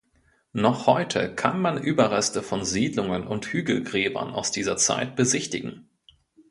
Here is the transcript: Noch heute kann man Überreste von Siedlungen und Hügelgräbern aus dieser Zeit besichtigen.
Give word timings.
Noch 0.53 0.87
heute 0.87 1.35
kann 1.35 1.61
man 1.61 1.77
Überreste 1.79 2.41
von 2.41 2.65
Siedlungen 2.65 3.27
und 3.27 3.45
Hügelgräbern 3.45 4.33
aus 4.33 4.49
dieser 4.51 4.75
Zeit 4.77 5.15
besichtigen. 5.15 5.89